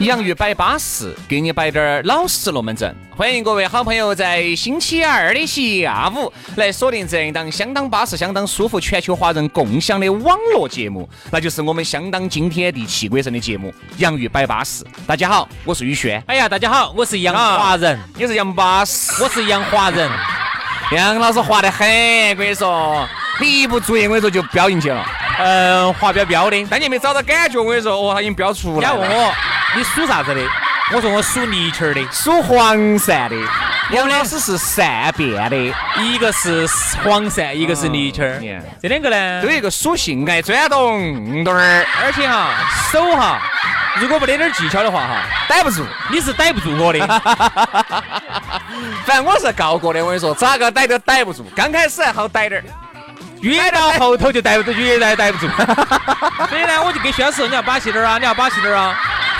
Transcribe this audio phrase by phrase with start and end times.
[0.00, 2.94] 洋芋摆巴适，给你摆点儿老实龙门阵。
[3.16, 14.84] 欢迎各位好朋友在星期二的下午来锁定这样一档相当巴适、相当舒服、全球华人共享的网络节目，那就是我们相当惊天地泣鬼神的节目《洋芋摆巴适》。
[15.06, 16.22] 大家好，我是宇轩。
[16.26, 20.10] 哎呀，大家好，我是杨华人，你是杨巴适，我是杨华人。
[20.92, 21.88] 杨老师滑得很，
[22.30, 23.08] 我跟你说，
[23.40, 25.04] 你一不注意，我跟你说就飙进去了。
[25.38, 28.98] 嗯，滑标标的，但你没找到感觉，我跟你说，哦，他已经飙出来了。
[28.98, 29.32] 人家问我。
[29.74, 30.40] 你属啥子的？
[30.94, 33.36] 我说我属泥鳅的，属黄鳝的。
[33.90, 36.66] 杨老师是善变的，一个是
[37.02, 38.22] 黄鳝，一个是泥鳅。
[38.80, 41.84] 这两个呢，都有一个属性，爱钻洞洞儿。
[42.04, 42.50] 而且哈，
[42.92, 43.40] 手哈，
[44.00, 45.84] 如果不得点技巧的话哈，逮不住。
[46.10, 47.00] 你是逮不住我的。
[49.04, 51.44] 反正我是告过的，我跟你说，咋个逮都逮不住。
[51.54, 52.64] 刚开始还好逮点儿。
[53.40, 55.46] 越到后头就逮不住，越来逮不住。
[56.48, 58.98] 所以呢，我就跟薛老师，你要把戏点儿啊，你要把戏点儿啊。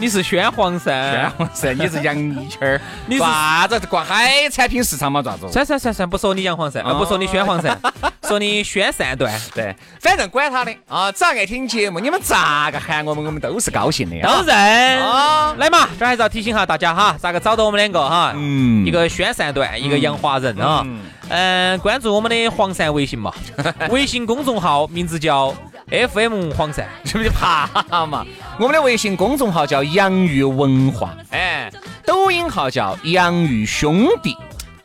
[0.00, 3.80] 你是宣黄鳝，宣黄鳝，你是洋泥鳅儿， 你是啥子？
[3.90, 5.20] 逛海产品市场嘛？
[5.20, 5.50] 咋子？
[5.50, 7.76] 算算算算，不说你杨黄鳝，不说你宣黄鳝，
[8.28, 9.34] 说你宣善段。
[9.52, 14.16] 对，反正管他的啊，只要爱听节目，你们咋个喊我们，我们都是高兴的。
[14.22, 14.56] 都认
[15.02, 15.52] 啊！
[15.58, 18.32] 来嘛，这还是要提醒下大家哈，咋个找到我们两个哈？
[18.36, 20.86] 嗯，一个宣善段，一个杨华人啊。
[21.28, 23.32] 嗯，关注我们的黄鳝微信嘛，
[23.90, 25.52] 微信公众号名字叫。
[25.90, 27.66] FM 黄鳝，是不是怕
[28.06, 28.24] 嘛？
[28.58, 31.70] 我们的微信公众号叫洋芋文化，哎，
[32.04, 34.36] 抖音号叫洋芋兄弟，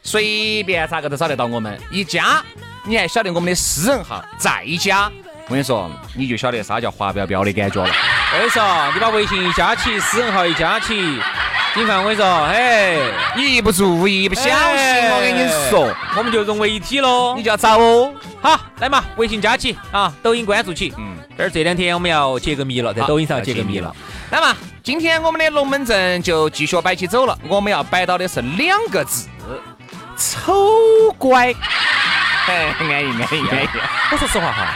[0.02, 1.78] 随便咋个都找得到我们。
[1.92, 2.42] 一加，
[2.86, 5.12] 你还晓得我们的私人号，再加，
[5.48, 7.92] 我跟你说，你就晓得啥叫滑标标的感觉了。
[8.34, 11.20] 我跟你说，你把微信一加起，私人号一加起，
[11.76, 13.00] 你看我跟你说，哎，
[13.36, 17.34] 你一不注意，一不小心，我跟你说，我们就融为一体喽。
[17.36, 18.14] 你就要找哦。
[18.42, 20.94] 好，来嘛，微信加起啊，抖音关注起。
[21.00, 23.96] 嗯，这儿这两天我们要解个谜了，在抖音上解个谜了。
[24.30, 27.36] 来嘛，今天我们的龙门阵就继续摆起走了。
[27.48, 29.28] 我们要摆到的是两个字：
[30.16, 31.54] 丑乖。
[32.46, 33.68] 哎，安逸安逸安逸。
[34.12, 34.68] 我说实话哈，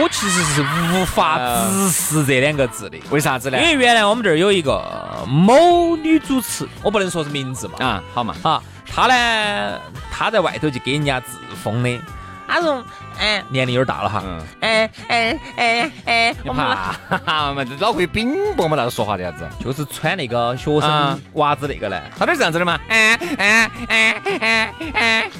[0.00, 2.98] 我其实是无法直视这两个字的。
[3.10, 3.58] 为啥子呢？
[3.58, 4.82] 因为原来我们这儿有一个
[5.26, 7.74] 某女主持，我不能说是名字嘛。
[7.78, 9.80] 啊，好嘛，好，她呢，
[10.10, 12.00] 她在外头就给人家自封的。
[12.48, 12.80] 他说
[13.18, 14.22] ：“哎，年龄有点大了哈。
[14.60, 16.94] 哎哎哎哎，你怕？
[17.26, 22.78] 哈嘛，老会禀博嘛，那个说话的样子，就是穿那个学生袜子那个呢，他都是这样子的嘛。
[22.88, 25.30] 哎哎哎哎哎，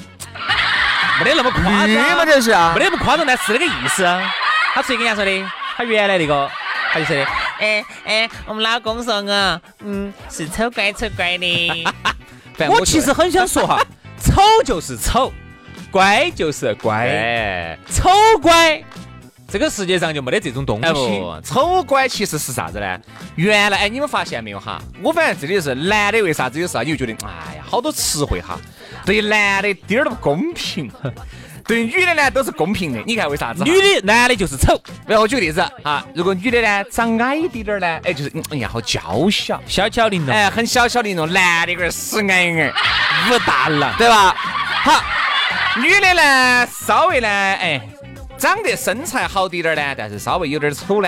[1.19, 4.03] 没得那么夸张嘛，这是啊，没得那么夸张，但是那个意思。
[4.73, 6.49] 他直接跟人家说的，他原来那个，
[6.91, 7.25] 他就说的，
[7.59, 11.85] 哎哎，我们老公说我，嗯，是丑乖丑乖的。
[12.69, 13.79] 我其实很想说哈，
[14.21, 15.31] 丑就是丑。”
[15.89, 18.09] 乖就是乖，丑
[18.41, 18.83] 乖，
[19.47, 20.93] 这个世界上就没得这种东西。
[20.93, 22.99] 不，丑乖其实是啥子呢？
[23.35, 24.81] 原来哎，你们发现没有哈？
[25.01, 28.59] 我反正这里是男的，为啥子有时候你就觉得，哎呀，好多词汇哈，
[29.07, 30.91] 对男的点儿都不公平，
[31.65, 33.01] 对女的呢都是公平的。
[33.05, 33.63] 你看为啥子？
[33.63, 34.77] 女的、男的就是丑。
[35.05, 41.31] 然后我举个例子啊，如果女的呢长矮滴点儿呢，哎，就是哎呀好娇小，小巧玲珑，哎，很小巧玲珑。
[41.31, 42.73] 男的个死矮矮，
[43.31, 44.35] 武大郎，对吧？
[44.83, 45.01] 好。
[45.81, 47.79] 女的呢，稍微呢，哎，
[48.37, 51.07] 长得身材好滴点儿呢，但是稍微有点丑呢，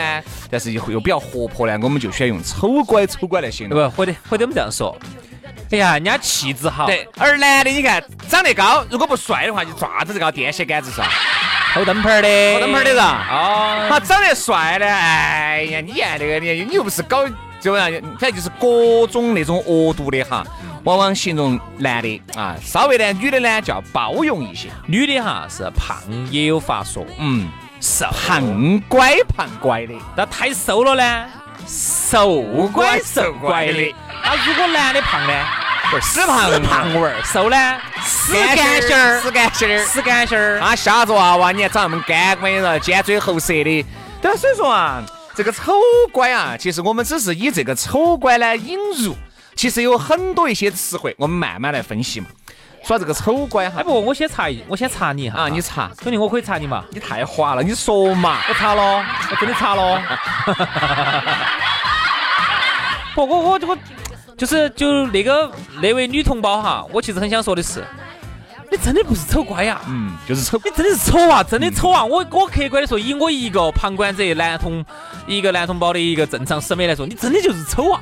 [0.50, 3.78] 但是又又比较活泼呢，我们就选用丑乖丑乖来形容。
[3.78, 4.96] 不，或者或者我们这样说，
[5.72, 6.86] 哎呀，人家气质好。
[6.88, 11.06] 对，而男的你看长得高，如果不帅的话，就抓子这个电线杆子上，
[11.74, 13.04] 偷灯泡的，偷灯泡的人。
[13.04, 13.88] 哦。
[13.90, 17.24] 他长得帅的，哎呀，你看那个你你又不是搞，
[17.62, 20.44] 就样，反正就是各种那种恶毒的哈。
[20.86, 24.70] 往往形容男的啊，稍微呢，女的呢叫包容一些。
[24.88, 25.98] 女的哈是胖
[26.32, 27.50] 也有法说，嗯，
[27.82, 31.26] 瘦胖乖胖乖的，那太瘦了呢，
[31.68, 32.42] 瘦
[32.72, 33.94] 乖瘦乖的。
[34.24, 35.34] 那如果男的胖呢，
[36.02, 40.60] 死胖死胖味儿；瘦呢，死干心儿，死干心儿，死干心儿。
[40.60, 43.86] 啊，瞎子娃娃，你还长那么干，我跟你说，尖嘴猴舌的。
[44.22, 45.02] 但，所以说啊，
[45.34, 45.74] 这个丑
[46.12, 49.16] 乖啊，其实我们只是以这个丑乖呢引入，
[49.56, 52.28] 其实有很多一些词汇，我们慢慢来分析嘛。
[52.86, 55.42] 说这个丑乖哈，哎不，我先查一，我先查你哈。
[55.42, 56.84] 啊，你查，兄弟，我可以查你嘛？
[56.92, 58.38] 你太滑了，你说嘛？
[58.48, 60.02] 我查了，我真的查了。
[63.16, 63.78] 不，我我我
[64.40, 65.52] 就是就那个
[65.82, 67.84] 那位女同胞哈，我其实很想说的是，
[68.72, 72.06] 你真的不是丑乖呀，嗯，就是丑，你真的是丑啊，真的丑啊！
[72.06, 74.84] 我我客观的说，以我一个旁观者男同
[75.28, 78.02] 一个男同胞的一个正常审美来说，你真的就是丑啊！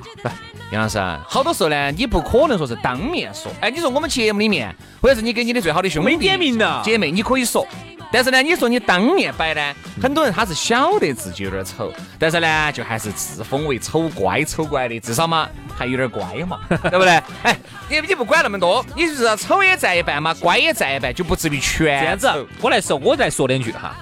[0.72, 3.52] 杨老师，好多时候呢，你不可能说是当面说。
[3.60, 7.66] 哎，你说我们节目里面，或者是你给你的最好的兄弟、没点名的姐妹，你可以说。
[8.12, 17.22] 但是呢，你说你当面摆呢，很多人他是晓得自己有点丑，但是呢，就还是自封为丑乖丑乖的，至少嘛还有点乖嘛， 对不对？
[17.44, 17.58] 哎，
[17.90, 22.48] 你你不管那么多，你就是要丑也占一半嘛，乖也占一半，就不至于全这样子。
[22.62, 23.96] 我来说，我再说两句哈。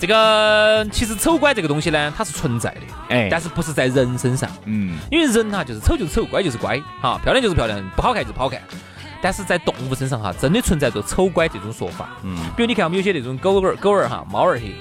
[0.00, 8.62] 这个其实丑乖这个东西呢，它是存在的，哎，但是不是在人身上，嗯，因为人哈就是丑就是丑，乖就是乖，哈，漂亮就是漂亮，不好看就是不好看。
[9.20, 14.72] 但是在动物身上哈，真的存在着丑乖这种说法，嗯，比如你看我们有些那种狗儿狗儿哈，猫儿些，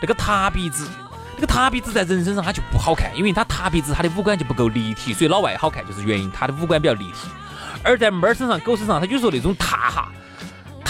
[0.00, 0.88] 那个塌鼻子，
[1.34, 7.28] 那个塌鼻子在人身上它就不好看，因为它塌鼻子它的五官就不够立体，所以老外好看就是原因，它的五官比较立体。
[7.82, 10.08] 而在猫儿身上、狗身上，它有时候那种塌哈。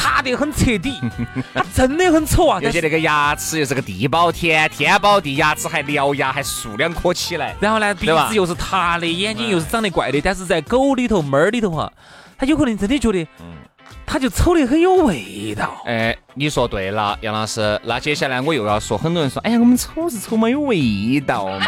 [0.00, 1.00] 塌得很彻底，
[1.52, 2.60] 它真的很丑啊！
[2.62, 7.56] 而且那个牙齿又是个地包天，天包地，牙齿还獠牙，还竖两颗起来。
[7.60, 10.20] 然后呢，鼻子又是塌的，眼睛又是长得怪的。
[10.20, 11.92] 但是在狗里头、猫儿里头哈，
[12.38, 13.26] 它有可能真的觉得，
[14.06, 15.82] 它就丑得很有味道。
[15.84, 17.80] 哎，你说对了，杨老师。
[17.82, 21.66] 那接下来我又要说，很多人说，哎呀，我们丑是丑嘛，有味道嘛？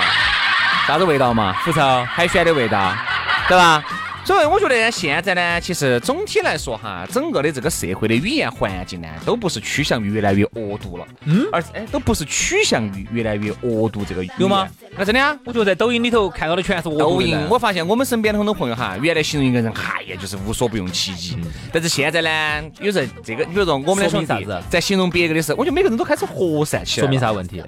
[0.87, 1.53] 啥子味道嘛？
[1.65, 2.95] 腐臭、海鲜的味道，
[3.49, 3.83] 对吧？
[4.25, 14.69] 所以我觉得现在呢，其实总体来说哈，整个的这个社会的语言环境呢，都不是趋向于越来越恶毒了，嗯，而哎，都不是趋向于越来越恶毒这个有吗？
[14.97, 21.37] 那真的啊，我觉得在抖音里头看到的全是恶毒抖音，我发现我们身边的很多朋友哈，原来形容一个人，哎呀，就是无所不用其极，
[21.73, 27.63] 但是现在呢，有时候这个，比如说我们的说啥子，在形容别个的时候，我觉得每个人都开始和善起来，说明啥问题？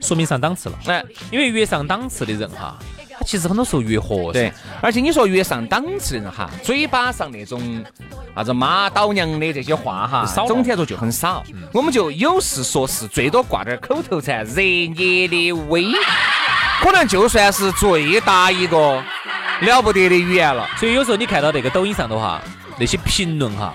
[0.00, 2.76] 说明上档次了，哎，因为越上档次的人哈。
[3.22, 7.84] 其实很多时候越和对，而且你说越上档次的人哈，嘴巴上那种
[8.34, 11.42] 啥子妈倒娘的这些话哈，总体来说就很少。
[11.72, 15.86] 我们就有事说事，最多挂点口头禅，热烈的微，
[16.82, 19.02] 可能就算是最大一个
[19.60, 20.68] 了不得的语言了。
[20.76, 22.40] 所以有时候你看到那个抖音上头哈，
[22.78, 23.72] 那些评论哈。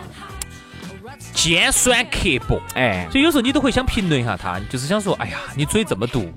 [1.38, 6.34] 尖酸刻薄，哎，所以有时候你都会想评论一下他，就是想说，哎呀，你嘴这么毒，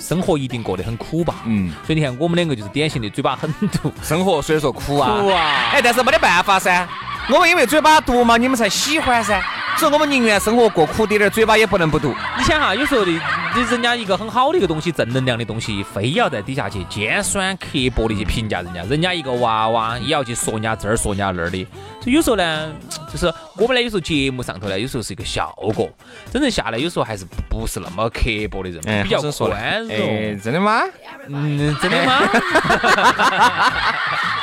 [0.00, 1.36] 生活一定过得很苦吧？
[1.46, 6.84] 嗯，所以你看我们两个就是典型的嘴巴很毒，生活虽然说苦啊，苦啊，哎，但是没得办法噻，
[7.30, 9.40] 我们因为嘴巴毒嘛，你们才喜欢噻。
[9.78, 12.14] 所以我们宁愿生活过苦点点，嘴巴也不能不毒。
[12.36, 13.18] 你想哈，有时候的，你
[13.60, 21.66] 人家一个很好的一个东西，正能量的东西，非要在底下去尖酸刻薄的去评价人家，人家一个娃娃也要去说人家这儿说人家那儿的。
[22.00, 22.72] 所以有时候呢，
[23.10, 25.90] 就是我们呢，有时候节目上头呢，有时候是一个效果，
[26.32, 30.40] 真正下来有时候还是不是那么刻薄的人，比较宽容。
[30.40, 30.82] 真的吗？
[31.28, 32.18] 嗯，真的吗？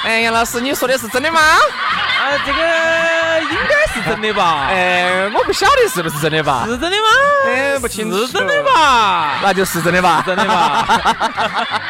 [0.04, 1.42] 哎，杨老师，你说的是真的吗？
[1.42, 3.19] 啊，这个
[3.94, 4.68] 是真的吧？
[4.72, 6.66] 哎，我不晓得是不是真的吧？
[6.68, 7.04] 是真的吗？
[7.48, 8.18] 哎，不清楚。
[8.26, 9.40] 是真的吧？
[9.42, 10.24] 那就是真的吧？
[10.26, 11.82] 真的吧？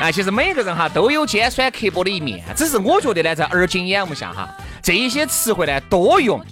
[0.00, 4.48] 哎，其实每个人哈都有尖酸刻薄的一面，只是我觉得呢，在耳今眼目下哈，
[4.82, 6.42] 这一些词汇呢多用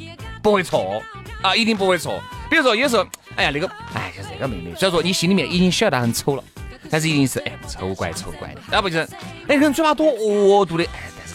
[0.43, 1.03] 不会错
[1.43, 2.21] 啊，一定不会错。
[2.50, 6.45] 比如说有时候，哎呀那个，哎，就这个妹妹，虽然说你心里面已经晓得她很丑了，
[6.91, 9.09] 但是一定是哎丑怪丑怪的，要不就是
[9.49, 10.85] 哎人嘴巴多恶毒的。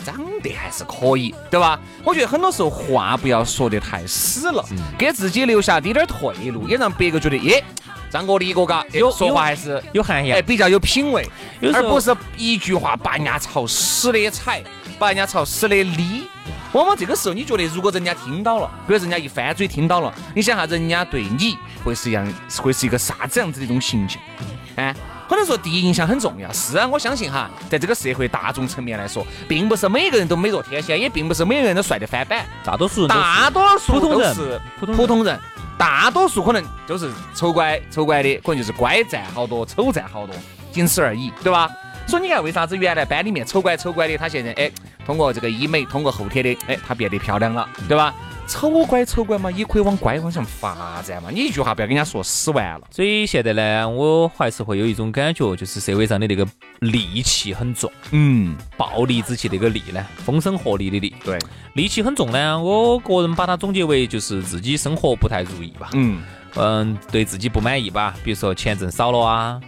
[0.03, 1.79] 长得还是可以，对吧？
[2.03, 4.63] 我觉得很多时候话不要说得太死了，
[4.97, 7.63] 给自己留下滴点退路，也让别个觉得，耶，
[8.11, 11.27] 张哥李哥嘎，有说话还是有涵养，哎，比较有品味，
[11.73, 14.61] 而不是一句话把人家朝死的踩，
[14.99, 16.27] 把人家朝死的理。
[16.73, 24.19] 往往这个时候，你觉得如果人家听到了，比如人家一翻嘴听到了，你想下人家对你会是一样，会是一个啥子样子的一种形象？
[24.75, 24.95] 哎。
[25.25, 35.39] 可能说第一印象很重要，是啊，我相信哈，在这个社会大众层面来说，并不是每个人都美若天仙，也并不是每个人都帅得翻版，大多数大多数都是普通人，
[35.75, 40.35] 大多数可能都是丑乖丑乖的，可能就是乖占好多，丑占好多，
[40.71, 41.67] 仅此而已，对吧？
[42.05, 44.69] 所以你看，为啥子原来班里面丑乖丑乖的，他现在哎
[45.03, 48.13] 通过这个医美，通过后天的，哎，他变得漂亮了，对吧？
[48.47, 51.29] 丑乖丑乖嘛，也可以往乖方向发展嘛。
[51.31, 52.87] 你一句话不要跟人家说死完了。
[52.91, 56.45] 所以现在呢，我还是会有一种感觉，就是社会上的那个
[56.81, 57.91] 戾气很重。
[58.11, 61.13] 嗯，暴戾之气那个戾呢，风声鹤唳的戾。
[61.23, 61.39] 对，
[61.75, 62.61] 戾气很重呢。
[62.61, 65.89] 我个人把它总结为就是自己生活不太如意吧。
[65.93, 66.21] 嗯
[66.55, 68.13] 嗯，对自己不满意吧。
[68.23, 69.59] 比如说钱挣少了啊，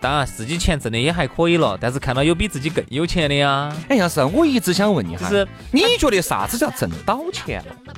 [0.00, 3.74] 当然自己钱挣的也还可以了，但是看到有比自己更有钱的呀。
[3.88, 7.94] 哎，要是我一直想问你哈，就是你觉得啥子叫挣到钱了？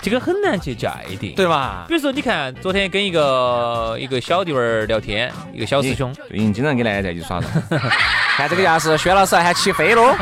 [0.00, 0.88] 这个很难去界
[1.18, 1.84] 定，对吧？
[1.88, 7.46] 比如说，你看昨天跟一个一个小弟儿聊天，一个小师兄， 最近经常跟男的在一起耍的。
[8.36, 10.14] 看这个架势，薛老师还起飞喽！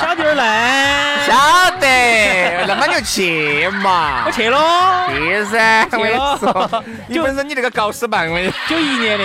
[0.00, 1.34] 小弟儿来，晓
[1.78, 4.24] 得，那么就去嘛。
[4.26, 6.84] 我去了，去噻，去了。
[7.06, 9.24] 你本身你那个搞死棒，我九一年的。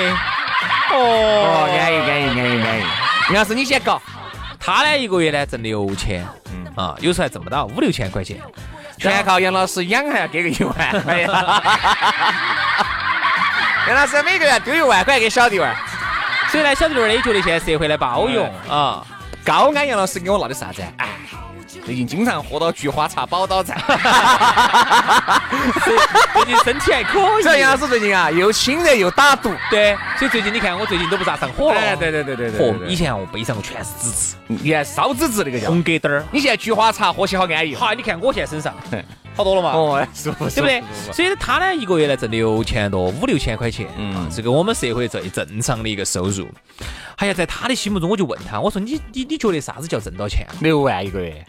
[0.93, 2.83] 哦，安逸安逸安逸安逸。
[3.33, 4.01] 要是你先搞，
[4.59, 8.37] 他呢一个月呢挣六千，嗯啊，有时候还挣不到五六千块钱。
[9.01, 11.21] 全靠杨老师养，还要给个一万块。
[13.87, 15.75] 杨老师每个月丢一万块给小弟玩，
[16.49, 19.03] 所以呢，小弟儿也觉得现在社会的包容啊。
[19.43, 20.81] 高安杨老师给我闹的啥子？
[20.97, 21.09] 哎。
[21.85, 23.75] 最近经常喝到菊花茶宝岛站，
[26.33, 27.43] 最近身体还可以。
[27.43, 31.79] 这杨老师最近啊，又亲热又打赌，对，所以最近你看我最近都不咋上火了。
[31.79, 32.87] 哎，对对对对对。
[32.87, 36.23] 以前我背上我全是紫紫，你看烧紫紫那个叫红疙瘩儿。
[36.29, 37.73] 你现在菊花茶喝起好安逸。
[37.73, 38.75] 好，你看我现在身上
[39.35, 39.71] 好多了嘛？
[39.71, 40.83] 哦，舒服，对不对？
[41.11, 46.47] 所以他呢，一个月呢挣六千多，五六千块钱，嗯，这个我们社会最正常的一个收入。
[47.17, 50.45] 还要在他的心目中，我就问他，我说你你你觉得啥子叫挣到钱？
[50.59, 51.45] 六万一个月。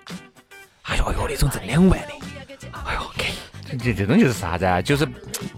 [0.82, 2.08] 哎呦哎呦，那种挣两万的，
[2.72, 3.00] 哎呦，
[3.78, 4.82] 这这种就是啥子啊？
[4.82, 5.06] 就是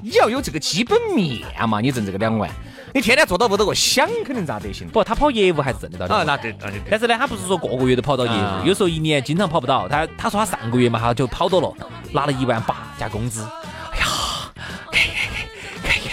[0.02, 2.50] 你要有这个基本面嘛，你挣这个两万，
[2.94, 4.86] 你天天坐到屋头个想，肯定咋得行？
[4.88, 6.14] 不，他跑业务还是挣得到的。
[6.14, 6.80] 啊，那对，那对。
[6.88, 9.88] 但是呢，他不是说个个月都跑到业务，有时候一年经常跑不到。
[9.88, 11.74] 他他说他上个月嘛，他就跑到了，
[12.12, 13.44] 拿了一万八加工资。
[13.90, 14.06] 哎呀，
[14.92, 15.08] 可以可
[15.42, 15.46] 以
[15.82, 16.10] 可以可以可以。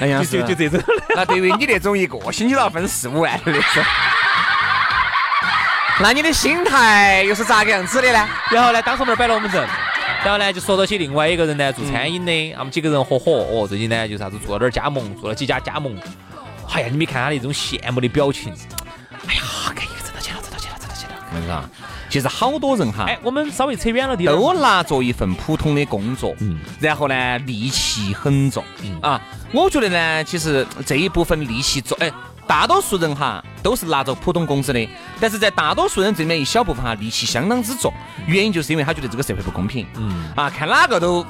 [0.00, 0.80] 哎呀，就就这种。
[1.14, 3.84] 那对于你那种一个星期都要分四五万的那种。
[6.00, 8.26] 那你的心态又是咋个样子的呢？
[8.50, 9.68] 然后呢，当时我们摆了我们人，
[10.24, 15.94] 然后呢就说到起另外一个人呢做餐饮的，他们几个人合伙哦，最近呢就啥子做了点加盟，做了几家加盟。
[16.72, 18.50] 哎呀，你没看他那种羡慕的表情。
[19.28, 19.42] 哎呀，
[19.76, 21.46] 可以挣到钱了，挣到钱了，挣到钱了。
[21.46, 21.70] 是啊，
[22.08, 29.20] 其实好多人哈，哎，我们稍微扯远了点，都拿着一份普通的工作，嗯，然后呢戾气很重，嗯啊，
[29.52, 32.10] 我觉得呢，其实这一部分戾气重，哎。
[32.46, 34.88] 大多数人哈都是拿着普通工资的，
[35.20, 37.92] 但是在大多数人这里面一小部分哈戾气相当之重，
[38.26, 40.30] 原因就是因为他觉得这个社会不公平，嗯。
[40.36, 41.24] 啊，看哪个都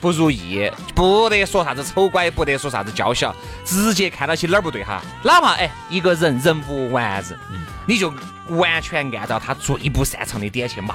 [0.00, 7.38] 不如意，不得说啥子丑乖，不得说啥子娇小，直接看到起哪儿不对哈，哪怕哎一个人人无完人，
[7.86, 8.12] 你就
[8.48, 10.94] 完全按照他最不擅长的点去骂，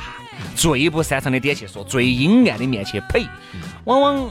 [0.56, 3.28] 最不擅长的点去说，最阴暗的面去呸，
[3.84, 4.30] 往往。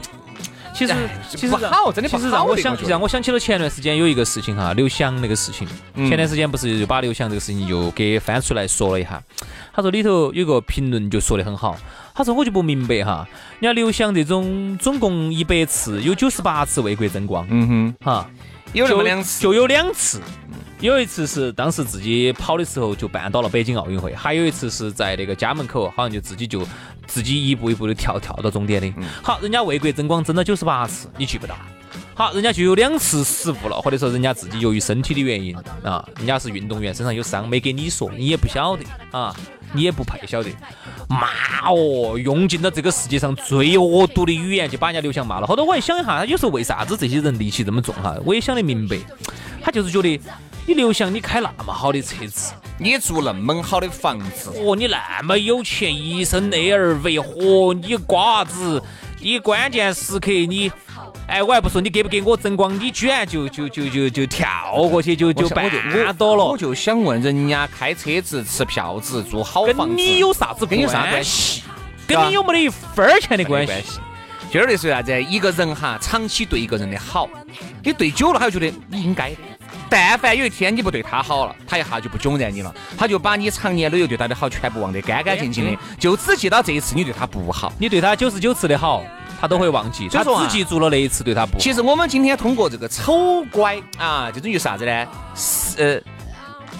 [0.77, 0.93] 其实
[1.27, 5.67] 其实好，真的其实让我想让我想起了前段时间有一个事情哈，刘翔那个事情。
[5.95, 9.19] 前段时间不是就把刘翔这个事情又给翻出来说了一下。
[9.73, 11.75] 他说里头有个评论就说的很好，
[12.13, 13.27] 他说我就不明白哈，
[13.59, 18.29] 人家刘翔这种总共一百次有九十八次为国争光，嗯哼，哈，
[18.73, 20.21] 有那么两次就有两次。
[20.79, 26.63] 有一次是当时自己跑的时候就绊倒了北京奥运会，还有一次是在那个家门口，好像就自己就
[27.07, 28.93] 自己一步一步的跳跳到终点的。
[29.23, 31.55] 好，人家为国争光争了九十八次，你记不到。
[32.13, 39.35] 好，人家就有两次失误了，或者说人家自己由于身体的原因啊，人家是运动员身上有伤，没给你说，你也不晓得啊，
[39.73, 40.49] 你也不配晓得。
[41.09, 45.47] 骂哦，用尽了这个世界上最恶毒的语言就把人家刘翔骂了。
[45.47, 48.15] 后头我还想一下，他有时候为啥子这些人戾气这么重哈？
[48.23, 48.95] 我也想得明白，
[49.63, 50.19] 他就是觉得。
[50.67, 58.83] 你刘翔，你开那么好的车子，你住那么好的房子，哦，你那么有钱，一身 LV，嚯，你瓜子，
[59.21, 60.69] 你关键时刻你，
[61.25, 65.71] 哎，我还不说你给不给我争光，你居然就就就就就跳过去就就办
[66.17, 66.43] 到了。
[66.43, 71.63] 我就想问，人家开车子、吃票子、住好房子，跟你有啥子跟你有啥关系？
[72.05, 73.71] 跟你有没得一分钱的关系？
[74.51, 75.23] 就是说啥子？
[75.23, 77.29] 一个人哈，长期对一个人的好，
[77.81, 79.31] 你对久了，他就觉得你应该。
[79.89, 89.03] 但凡有一天你不对他好了，他一下就不囧然你了，他就把你常年累月对他的好全部忘得干干净净的，就只记到这一次你对他不好，你对他九十九次的好，
[89.39, 91.59] 他都会忘记，他只记住了那一次对他不好。
[91.59, 95.07] 其实我们今天通过这个丑乖啊，这种就是啥子呢？
[95.35, 96.01] 是呃，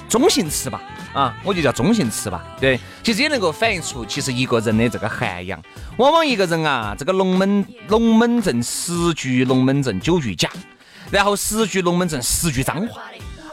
[0.10, 0.82] 中性词吧，
[1.14, 2.44] 啊，我就叫中性词吧。
[2.60, 5.62] 对，其实也能够反映出其实一个人的这个涵养。
[5.98, 10.50] 往往一个人啊，这个龙门龙门阵十句龙门阵九句假。
[11.12, 13.02] 然后十句龙门阵，十句脏话，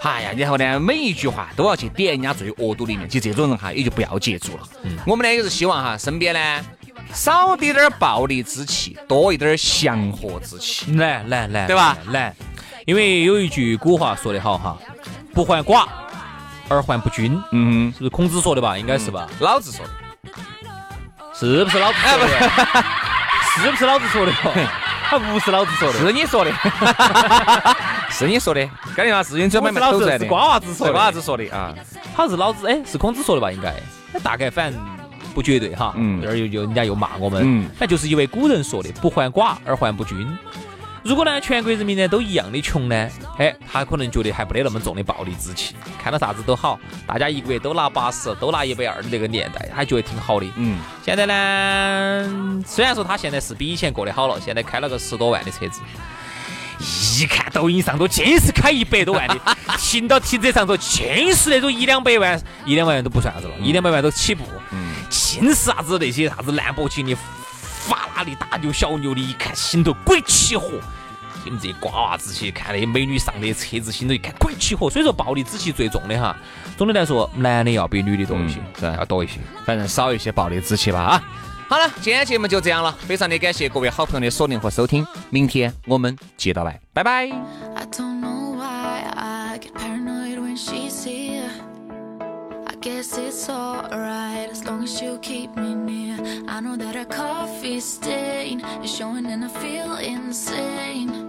[0.03, 4.63] 哎呀，然后呢，每一句话都要去点人家最恶毒的一面，就这种人哈，也就不要接触了。
[5.07, 6.65] 我们呢也是希望哈，身边呢
[7.13, 10.93] 少滴点儿暴力之气，多一点儿祥和之气。
[10.95, 11.97] 来来来，对吧？
[12.09, 12.35] 来，
[12.87, 14.77] 因为有一句古话说得好哈，
[15.33, 15.87] 不患寡
[16.69, 17.41] 而患不均。
[17.53, 18.77] 嗯是不是孔子说的吧？
[18.77, 19.29] 应该是吧？
[19.41, 19.93] 老子说的。
[21.37, 22.29] 是不是老子说的？
[23.63, 24.33] 是不是老子说的？
[25.19, 26.53] 他不是老子说的，是你说的，
[28.11, 28.69] 是你说的。
[28.97, 30.19] 赶紧把事情准备嘛，老子的。
[30.19, 31.75] 是瓜娃子说的，瓜娃子说的啊。
[32.15, 33.51] 好像是老子，哎，是孔子说的吧？
[33.53, 33.75] 应该，
[34.21, 34.81] 大概反正
[35.35, 35.95] 不绝对哈。
[35.97, 36.21] 嗯。
[36.21, 37.43] 这儿又又人家又骂我们。
[37.45, 37.69] 嗯。
[37.79, 40.27] 反正就是一位古人说的，不患寡而患不均。
[41.05, 43.09] 如果呢，全国人民呢都一样的穷呢，
[43.39, 50.47] 哎，他可能觉得还不得那么重的暴力之气，看到啥子都好，大家一个月都拿八十，都拿一百二的那个年代，他觉得挺好的。
[50.57, 50.79] 嗯。
[51.05, 55.83] 现在呢，虽然说他现在是比以前过得好了，现在开了个十多万的车子，
[57.21, 59.39] 一看抖音上都尽是开一百多万的，
[59.79, 64.43] 停到停车场头尽是那种一两百万，一两百万都不算啥子了，一两百万都起步。
[64.71, 64.95] 嗯。
[65.11, 67.15] 尽是啥子那些啥子兰博基尼。
[67.89, 70.81] 法拉利大牛小牛的，一看心头鬼起火。
[71.45, 74.89] 你们这些瓜娃子去看那些美女上的车子，心头一看鬼起火。
[74.89, 76.35] 所以说暴力之气最重的哈，
[76.79, 79.35] 总的来说男的要比女的多一些，是要多一些，
[79.67, 81.23] 反正少一些暴力之气吧啊。
[81.69, 87.74] 好了，今天节目就这样了，非常的感谢各位好朋友的锁定和收听，明天我们接着来，拜拜。
[93.19, 96.17] It's alright as long as you keep me near.
[96.49, 101.24] I know that our coffee stain is showing and I feel insane.